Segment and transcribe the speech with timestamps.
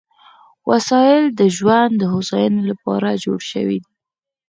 [0.69, 3.91] وسایل د ژوند د هوساینې لپاره جوړ شوي دي.